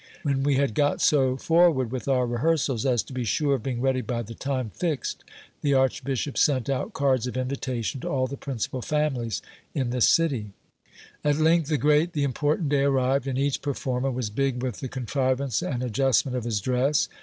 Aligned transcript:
When 0.23 0.41
we 0.41 0.55
had 0.55 0.73
got 0.73 0.99
so 0.99 1.37
forward 1.37 1.91
with, 1.91 2.07
our 2.07 2.25
rehearsals 2.25 2.87
as 2.87 3.03
to 3.03 3.13
be 3.13 3.23
sure 3.23 3.53
of. 3.53 3.61
being 3.61 3.81
ready 3.81 4.01
by 4.01 4.23
the 4.23 4.33
time 4.33 4.71
fixed, 4.71 5.23
the 5.61 5.75
archbishop 5.75 6.39
sent 6.39 6.71
out 6.71 6.93
cards 6.93 7.27
of 7.27 7.37
invitation 7.37 8.01
to 8.01 8.09
all 8.09 8.25
the 8.25 8.35
principal 8.35 8.81
families 8.81 9.43
in 9.75 9.91
the 9.91 10.01
city. 10.01 10.53
SCIPIffS 10.87 10.97
STORY. 11.23 11.33
373 11.35 11.35
At 11.35 11.51
length 11.51 11.69
the 11.69 11.77
great, 11.77 12.13
the 12.13 12.23
important 12.23 12.69
day 12.69 12.81
arrived; 12.81 13.27
and 13.27 13.37
each 13.37 13.61
performer 13.61 14.09
was 14.09 14.31
big 14.31 14.57
•with 14.61 14.79
the 14.79 14.87
contrivance 14.87 15.61
and 15.61 15.83
adjustment 15.83 16.35
of 16.35 16.45
his 16.45 16.61
dress. 16.61 17.07